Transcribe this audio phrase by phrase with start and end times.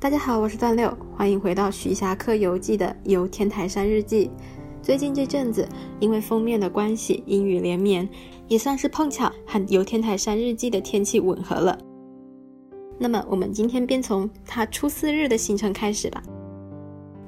[0.00, 4.30] 大家好，我是段六，欢迎回到徐霞客游记的游天台山日记。
[4.80, 8.08] 最近这阵子，因为封面的关系，阴雨连绵，
[8.48, 11.78] 也算是碰巧和游天台山日记的天气吻合了。
[12.98, 16.22] 那么，我们今天便从他初四日的行程开始吧。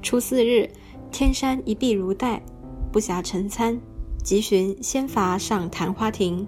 [0.00, 0.70] 初四日，
[1.10, 2.40] 天山一碧如黛，
[2.92, 3.76] 不暇晨餐，
[4.22, 6.46] 急寻仙筏上昙花亭。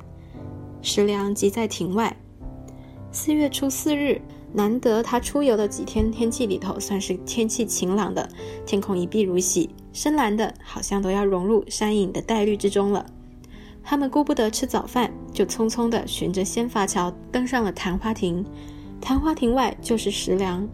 [0.82, 2.16] 石梁即在亭外。
[3.12, 4.20] 四月初四日。
[4.54, 8.29] 难得他出游的几天，天气里头算是天气晴朗的，
[8.66, 13.06] 天空一碧如洗，深蓝的，好像都要融入山影的黛绿之中了。
[13.82, 18.44] 他们顾不得吃早饭，就匆匆地循着仙筏桥登上了昙花亭。
[19.00, 20.68] 昙花亭外就是石梁。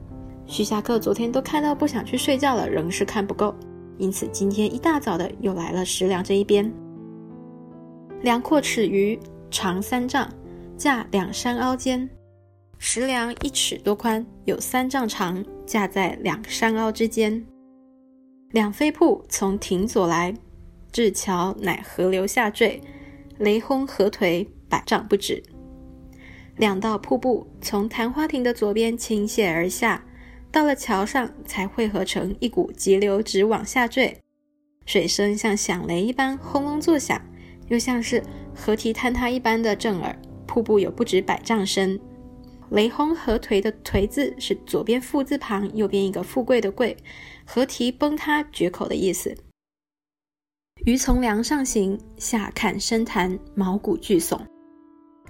[0.45, 3.55] 徐霞客昨天都看到不想去睡觉了，仍是看不够，
[3.97, 6.69] 因此今天一大早的又来了石梁这一边。
[8.23, 9.17] 梁阔尺余，
[9.53, 10.29] 长三丈，
[10.77, 12.11] 架两山凹间。
[12.81, 17.45] 石梁一尺多宽，有三丈长，架在两山凹之间。
[18.53, 20.33] 两飞瀑从亭左来，
[20.93, 22.81] 至桥乃河流下坠，
[23.39, 25.43] 雷轰河颓，百丈不止。
[26.57, 30.05] 两道瀑布从昙花亭的左边倾泻而下，
[30.51, 34.17] 到了桥上才汇合成一股急流，直往下坠。
[34.87, 37.21] 水声像响雷一般轰隆作响，
[37.67, 38.23] 又像是
[38.55, 40.17] 河堤坍塌一般的震耳。
[40.47, 42.01] 瀑布有不止百丈深。
[42.71, 46.97] 雷轰河颓的颓字是左边富字旁，右边一个富贵的贵，
[47.47, 49.35] 河堤崩塌决口的意思。
[50.85, 54.39] 鱼从梁上行，下看深潭，毛骨俱悚。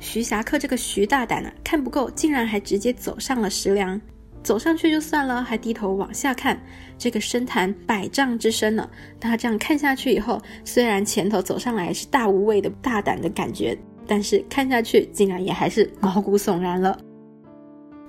[0.00, 4.00] 徐霞客这个徐大胆啊，看不够，竟然还直接走上了石梁。
[4.42, 6.61] 走上去就算了，还低头往下看，
[6.97, 8.89] 这个深潭百丈之深呢。
[9.19, 16.98] 他这样看下去以后，虽然前头走上来是大无畏的大胆的感觉，但是看下去竟然也还是毛骨悚然了。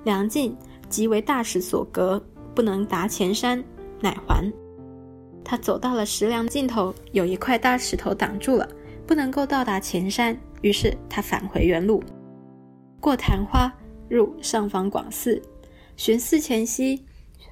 [0.04, 0.56] 梁境
[0.88, 2.22] 即为大石所隔，
[2.54, 3.62] 不能达前山，
[4.00, 4.52] 乃还。
[5.44, 8.68] 他走到了石梁尽头，有一块大石头挡住了，
[9.06, 12.02] 不能够到达前山，于是他返回原路，
[13.00, 13.72] 过昙花，
[14.08, 15.40] 入上方广寺，
[15.96, 17.04] 寻寺前夕，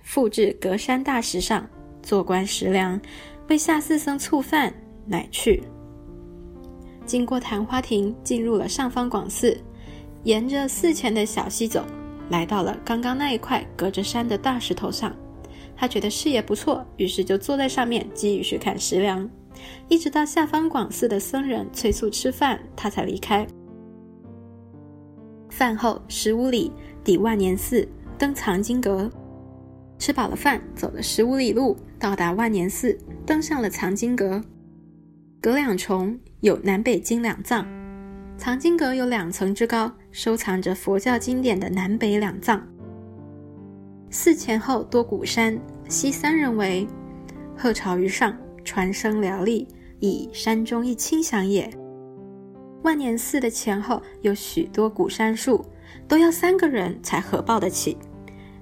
[0.02, 1.68] 复至隔山大石上，
[2.02, 3.00] 坐观石梁，
[3.48, 4.72] 为下寺僧促饭，
[5.06, 5.62] 乃去。
[7.04, 9.56] 经过昙花亭，进入了上方广寺，
[10.24, 11.84] 沿着寺前的小溪走。
[12.30, 15.14] 来到了刚刚那一块隔着山的大石头上，
[15.76, 19.28] 他觉得视野不错，于是就坐在上面继续看石梁，
[19.88, 23.46] 一直到下方广寺的僧人催促吃饭，他才离开。
[25.50, 26.70] 饭后十五里
[27.02, 29.10] 抵万年寺，登藏经阁。
[29.98, 32.96] 吃饱了饭，走了十五里路，到达万年寺，
[33.26, 34.40] 登上了藏经阁。
[35.40, 37.66] 阁两重，有南北经两藏。
[38.36, 39.90] 藏经阁有两层之高。
[40.10, 42.66] 收藏着佛教经典的南北两藏，
[44.10, 45.58] 寺前后多古山，
[45.88, 46.86] 西三人为，
[47.56, 49.68] 鹤巢于上，传声嘹丽，
[50.00, 51.70] 以山中一清响也。
[52.82, 55.64] 万年寺的前后有许多古杉树，
[56.06, 57.98] 都要三个人才合抱得起。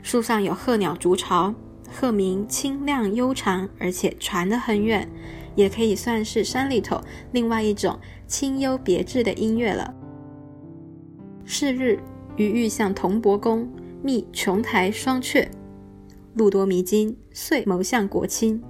[0.03, 1.55] 树上有鹤鸟筑巢，
[1.93, 5.09] 鹤鸣清亮悠长，而且传得很远，
[5.55, 7.01] 也可以算是山里头
[7.33, 9.95] 另外一种清幽别致的音乐了。
[11.49, 11.97] 是日，
[12.37, 13.71] 余欲向铜帛宫
[14.03, 15.47] 觅琼台双阙，
[16.35, 18.61] 路多迷津，遂谋向国清。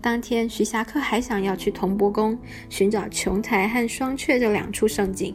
[0.00, 2.36] 当天，徐霞客还想要去铜帛宫
[2.68, 5.32] 寻找琼台和双阙这两处胜景，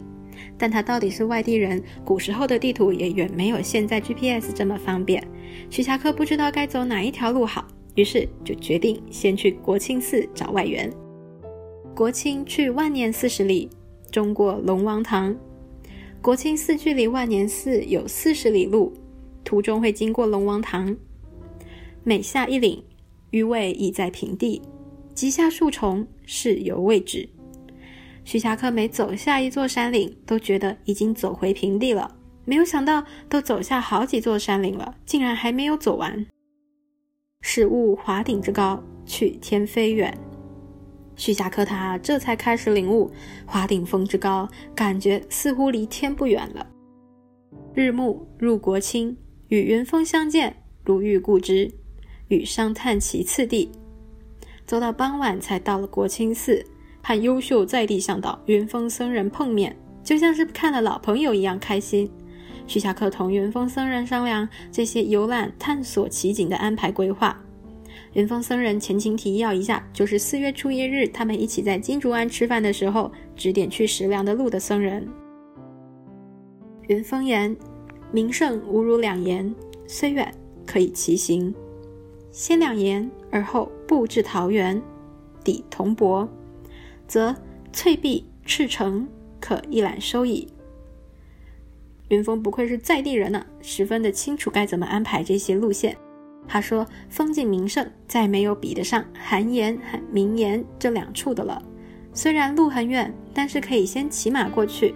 [0.57, 5.25] 但他到底是外地人，古时候的地图也远没有现在 GPS 这么方便。
[5.69, 7.65] 徐霞客不知道该走哪一条路好，
[7.95, 10.91] 于是就决定先去国清寺找外援。
[11.95, 13.69] 国清去万年四十里，
[14.11, 15.33] 中过龙王堂。
[16.23, 18.93] 国清寺距离万年寺有四十里路，
[19.43, 20.95] 途中会经过龙王堂。
[22.01, 22.81] 每下一岭，
[23.31, 24.61] 余位已在平地，
[25.13, 27.27] 即下数重，是犹未止。
[28.23, 32.15] 徐霞客每走下一座山岭，都觉得已经走回平地了。
[32.45, 36.25] 没有想到，都走下好几座山岭了，竟然还没有走完。
[37.41, 40.17] 始悟华顶之高，去天非远。
[41.15, 43.11] 徐霞客他这才开始领悟
[43.45, 46.65] 华顶峰之高，感觉似乎离天不远了。
[47.73, 49.15] 日暮入国清，
[49.47, 51.71] 与云峰相见，如遇故知，
[52.27, 53.71] 与商探其次第。
[54.65, 56.65] 走到傍晚，才到了国清寺，
[57.01, 62.09] 和优秀在地向导云峰僧人碰面，就像是看了老朋友一样开心。
[62.65, 67.42] 徐霞客同云峰僧人商量这些游览探索奇景的安排规划。
[68.13, 75.07] 元丰僧人前情提要一下，就是四月初一日，他们一起在金竹庵吃饭的时候，指点去石梁的路的僧人。
[76.87, 77.55] 元丰言
[78.13, 79.53] ：“名胜无如两言，
[79.87, 80.31] 虽远
[80.63, 81.53] 可以骑行。
[82.31, 84.79] 先两言，而后步至桃园，
[85.43, 86.27] 抵铜帛，
[87.07, 87.35] 则
[87.71, 89.07] 翠壁赤城，
[89.39, 90.47] 可一览收矣。
[92.09, 95.97] 云峰不愧是在地人呢，十分的清楚该怎么安排这些路线。
[96.47, 101.61] 他说：“风景名胜，再没有比得上寒岩和名岩这两处的了。
[102.13, 104.93] 虽然路很远，但是可以先骑马过去，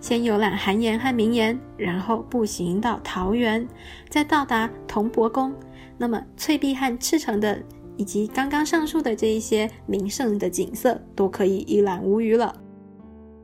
[0.00, 3.66] 先游览寒岩和名岩，然后步行到桃园，
[4.08, 5.52] 再到达铜帛宫。
[5.98, 7.60] 那么翠壁和赤城的，
[7.96, 12.54] 以及刚刚上述的这一些名胜的景色，都可以一览无余了。”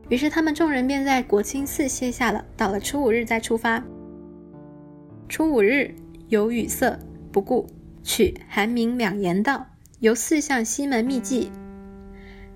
[0.08, 3.84] 于是他们众人便在国清寺歇下了，到了初五日再出发。
[5.28, 5.94] 初五日
[6.28, 6.98] 有雨色。
[7.38, 7.68] 不顾
[8.02, 9.64] 取寒明两言道，
[10.00, 11.52] 由四向西门秘迹。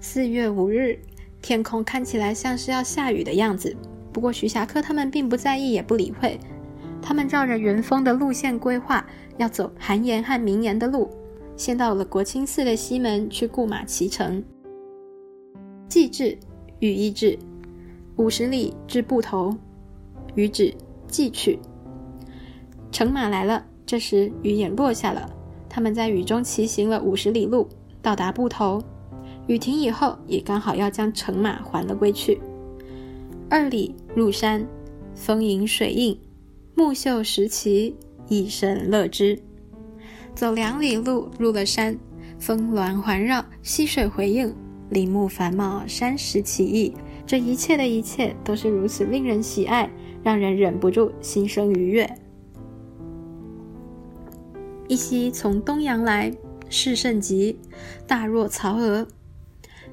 [0.00, 0.98] 四月五日，
[1.40, 3.76] 天空看起来像是要下雨的样子。
[4.12, 6.36] 不过徐霞客他们并不在意，也不理会。
[7.00, 9.06] 他们照着元丰的路线规划，
[9.36, 11.08] 要走寒岩和明岩的路，
[11.56, 14.42] 先到了国清寺的西门去雇马骑乘。
[15.86, 16.36] 既至，
[16.80, 17.38] 雨亦至，
[18.16, 19.56] 五十里至埠头，
[20.34, 20.74] 雨止，
[21.06, 21.60] 即去。
[22.90, 23.64] 乘马来了。
[23.92, 25.30] 这时雨也落下了，
[25.68, 27.68] 他们在雨中骑行了五十里路，
[28.00, 28.82] 到达埠头。
[29.48, 32.40] 雨停以后，也刚好要将乘马还了归去。
[33.50, 34.66] 二里入山，
[35.14, 36.18] 风迎水映，
[36.74, 37.94] 木秀石奇，
[38.28, 39.38] 一生乐之。
[40.34, 41.94] 走两里路，入了山，
[42.38, 44.54] 峰峦环绕，溪水回应，
[44.88, 46.94] 林木繁茂，山石奇异。
[47.26, 49.90] 这一切的一切，都是如此令人喜爱，
[50.22, 52.10] 让人忍不住心生愉悦。
[54.88, 56.32] 一夕从东阳来，
[56.68, 57.58] 势甚急，
[58.06, 59.06] 大若曹娥；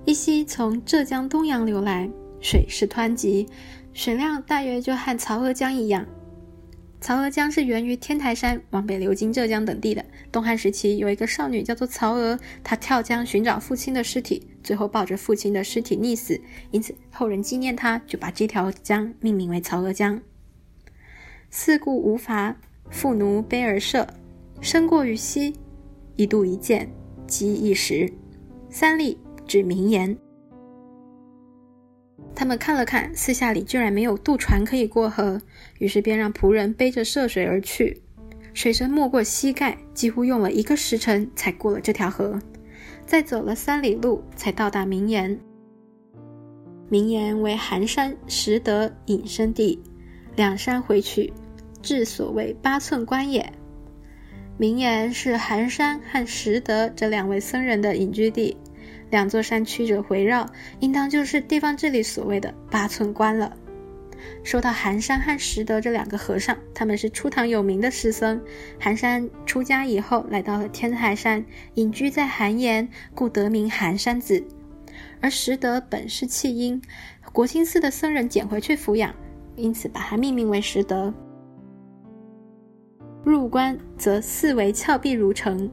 [0.03, 2.09] 一夕从浙江东阳流来，
[2.41, 3.47] 水势湍急，
[3.94, 6.06] 水量大约就和曹娥江一样。
[7.01, 10.03] 曹娥江是源于天台山往北流经浙江等地的。
[10.33, 20.19] 东汉时期有一个少女叫做曹娥，她跳江寻找父亲的尸体，最后抱着父亲的尸体溺死，因此后人纪念她，就把这条江命名为曹娥江。
[21.50, 22.57] 四顾无伐，
[22.89, 24.06] 妇奴悲而舍。
[24.61, 25.53] 身过于溪，
[26.15, 26.89] 一度一见，
[27.25, 28.11] 即一时。
[28.69, 29.17] 三吏
[29.47, 30.15] 指名言。
[32.35, 35.41] 他们看了看，四下里居然没有渡船可以过河，
[35.79, 38.01] 于是便让仆人背着涉水而去。
[38.53, 42.39] 水深没过膝盖，几乎用了一个时辰才过了这条河。
[43.06, 45.39] 再走了三里路，才到达名言。
[46.89, 49.81] 名言为寒山拾得隐身地，
[50.35, 51.33] 两山回去，
[51.81, 53.51] 至所谓八寸关也。
[54.59, 58.57] 名言是寒山和拾得这两位僧人的隐居地，
[59.09, 60.45] 两座山曲折回绕，
[60.81, 63.56] 应当就是地方这里所谓的八寸关了。
[64.44, 68.41] 说到寒山和拾得这两个和尚，他们是初唐有名的师僧。
[68.77, 71.45] 寒山出家以后，来到了天台山，
[71.75, 72.85] 隐居在寒岩，
[73.15, 74.44] 故得名寒山子。
[75.21, 76.81] 而拾得本是弃婴，
[77.31, 79.15] 国清寺的僧人捡回去抚养，
[79.56, 81.13] 因此把他命名为拾得。
[83.24, 85.69] 入关则四围峭壁如城，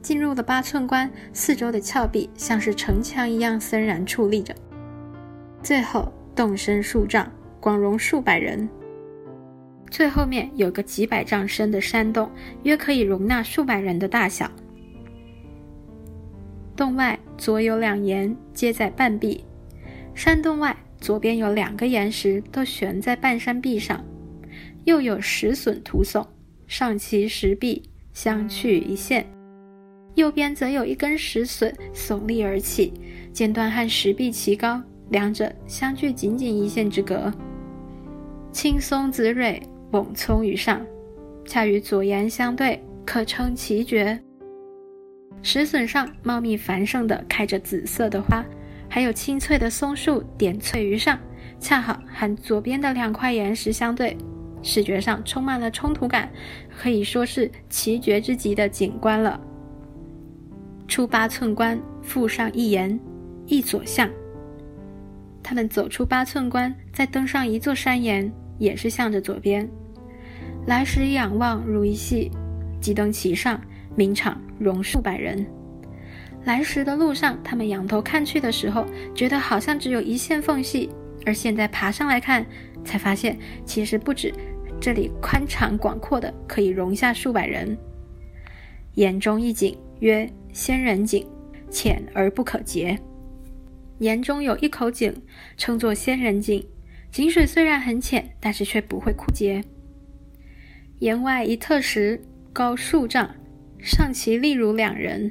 [0.00, 4.54] 进入了八寸关，四周的峭壁像是城墙一样森然矗立着。
[5.62, 7.30] 最后洞深数丈，
[7.60, 8.68] 广容数百人。
[9.90, 12.30] 最后面有个几百丈深的山洞，
[12.62, 14.50] 约可以容纳数百人的大小。
[16.74, 19.44] 洞外左有两岩，接在半壁。
[20.14, 24.02] 山洞外左边有两个岩石，都悬在半山壁上，
[24.84, 26.26] 又有石笋涂耸。
[26.68, 27.82] 上其石壁，
[28.12, 29.24] 相去一线；
[30.16, 32.92] 右边则有一根石笋耸立而起，
[33.32, 37.32] 尖端和石壁齐高，两者相距仅仅一线之隔。
[38.52, 40.84] 青松紫蕊猛葱于上，
[41.46, 44.20] 恰与左岩相对，可称奇绝。
[45.40, 48.44] 石笋上茂密繁盛的开着紫色的花，
[48.90, 51.18] 还有青翠的松树点翠于上，
[51.58, 54.14] 恰好和左边的两块岩石相对。
[54.62, 56.30] 视觉上充满了冲突感，
[56.76, 59.40] 可以说是奇绝之极的景观了。
[60.86, 62.98] 出八寸关，复上一岩，
[63.46, 64.08] 一左向。
[65.42, 69.68] 他们走出八寸关，再登上一座山岩，也是向着左边。
[70.66, 72.30] 来时仰望如一戏，
[72.80, 73.60] 即登其上，
[73.94, 75.46] 名场容数百人。
[76.44, 80.90] 来时的路上，他们仰头看去的时候，觉得好像只有一线缝隙，
[81.26, 82.46] 而现在爬上来看。
[82.84, 84.32] 才发现，其实不止
[84.80, 87.76] 这里宽敞广阔的，可以容下数百人。
[88.94, 91.26] 岩中一井曰仙人井，
[91.68, 92.98] 浅而不可竭。
[93.98, 95.12] 岩中有一口井，
[95.56, 96.64] 称作仙人井。
[97.10, 99.62] 井水虽然很浅，但是却不会枯竭。
[101.00, 102.22] 岩外一特石，
[102.52, 103.34] 高数丈，
[103.80, 105.30] 上其立如两人。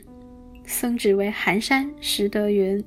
[0.65, 2.83] 僧指为寒山石德云。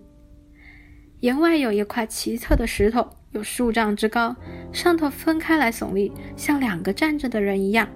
[1.20, 4.34] 檐外有一块奇特的石头，有数丈之高，
[4.72, 7.88] 上头分开来耸立，像两个站着的人一样。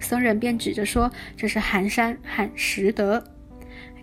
[0.00, 3.24] 僧人便指着说：“这是寒山喊石德。”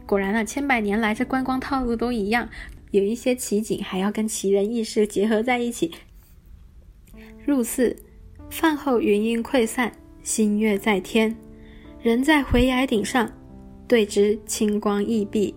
[0.05, 2.49] 果然啊，千百年来这观光套路都一样，
[2.91, 5.91] 有一些奇景还要跟奇人异事结合在一起。
[7.45, 7.95] 入寺，
[8.49, 9.91] 饭后云烟溃散，
[10.23, 11.35] 星月在天，
[12.01, 13.31] 人在回崖顶上，
[13.87, 15.55] 对之清光异碧。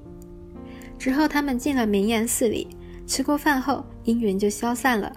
[0.99, 2.69] 之后他们进了明岩寺里，
[3.09, 5.11] 吃过饭后，阴云就消散了，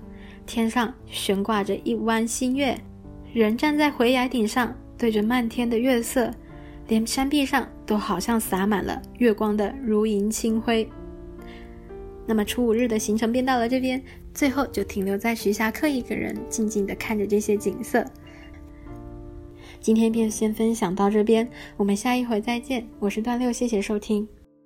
[0.46, 2.76] 天上悬挂着一弯新月，
[3.34, 6.34] 人站在回崖顶上，对着漫天的月色。
[6.88, 10.90] 连山壁上都好像洒满了月光的如银清辉。
[12.26, 14.02] 那么初五日的行程便到了这边，
[14.34, 18.06] 最后就停留在徐霞客一个人静静的看着这些景色。
[19.80, 22.88] 今天便先分享到这边，我们下一回再见。
[23.00, 24.28] 我是段六，谢谢收听。